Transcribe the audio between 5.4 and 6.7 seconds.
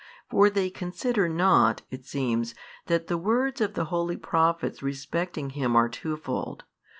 Him are two fold.